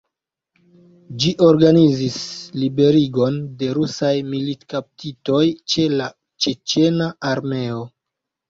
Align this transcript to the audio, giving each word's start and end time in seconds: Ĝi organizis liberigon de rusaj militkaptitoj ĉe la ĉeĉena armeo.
Ĝi 1.23 1.33
organizis 1.47 2.15
liberigon 2.61 3.37
de 3.59 3.69
rusaj 3.79 4.11
militkaptitoj 4.33 5.45
ĉe 5.75 5.87
la 6.01 6.11
ĉeĉena 6.47 7.13
armeo. 7.35 7.89